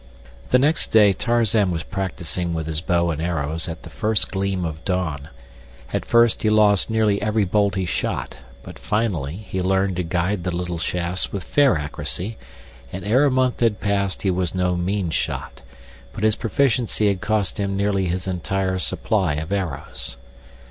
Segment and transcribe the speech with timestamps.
[0.49, 4.65] The next day Tarzan was practicing with his bow and arrows at the first gleam
[4.65, 5.29] of dawn.
[5.93, 10.43] At first he lost nearly every bolt he shot, but finally he learned to guide
[10.43, 12.39] the little shafts with fair accuracy,
[12.91, 15.61] and ere a month had passed he was no mean shot;
[16.13, 20.17] but his proficiency had cost him nearly his entire supply of arrows.